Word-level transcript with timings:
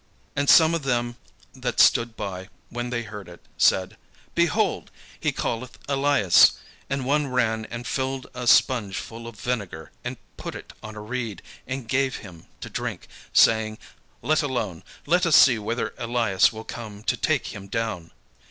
And 0.35 0.49
some 0.49 0.73
of 0.73 0.81
them 0.81 1.15
that 1.53 1.79
stood 1.79 2.17
by, 2.17 2.49
when 2.71 2.89
they 2.89 3.03
heard 3.03 3.29
it, 3.29 3.39
said, 3.55 3.97
"Behold, 4.33 4.89
he 5.19 5.31
calleth 5.31 5.77
Elias." 5.87 6.53
And 6.89 7.05
one 7.05 7.27
ran 7.27 7.65
and 7.65 7.85
filled 7.85 8.25
a 8.33 8.47
spunge 8.47 8.95
full 8.95 9.27
of 9.27 9.35
vinegar, 9.39 9.91
and 10.03 10.17
put 10.37 10.55
it 10.55 10.73
on 10.81 10.95
a 10.95 11.01
reed, 11.01 11.43
and 11.67 11.87
gave 11.87 12.15
him 12.15 12.47
to 12.61 12.67
drink, 12.71 13.07
saying, 13.31 13.77
"Let 14.23 14.41
alone; 14.41 14.83
let 15.05 15.27
us 15.27 15.35
see 15.35 15.59
whether 15.59 15.93
Elias 15.99 16.51
will 16.51 16.63
come 16.63 17.03
to 17.03 17.15
take 17.15 17.53
him 17.53 17.67
down." 17.67 18.09